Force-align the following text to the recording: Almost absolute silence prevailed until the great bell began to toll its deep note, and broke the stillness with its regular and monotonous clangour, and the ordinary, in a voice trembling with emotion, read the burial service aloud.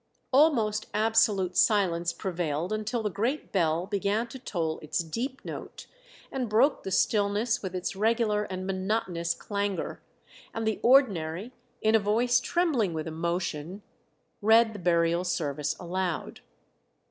Almost 0.33 0.87
absolute 0.95 1.55
silence 1.55 2.11
prevailed 2.11 2.73
until 2.73 3.03
the 3.03 3.11
great 3.11 3.51
bell 3.51 3.85
began 3.85 4.25
to 4.29 4.39
toll 4.39 4.79
its 4.79 5.03
deep 5.03 5.45
note, 5.45 5.85
and 6.31 6.49
broke 6.49 6.81
the 6.81 6.89
stillness 6.89 7.61
with 7.61 7.75
its 7.75 7.95
regular 7.95 8.45
and 8.45 8.65
monotonous 8.65 9.35
clangour, 9.35 10.01
and 10.55 10.65
the 10.65 10.79
ordinary, 10.81 11.51
in 11.83 11.93
a 11.93 11.99
voice 11.99 12.39
trembling 12.39 12.95
with 12.95 13.05
emotion, 13.05 13.83
read 14.41 14.73
the 14.73 14.79
burial 14.79 15.23
service 15.23 15.75
aloud. 15.79 16.39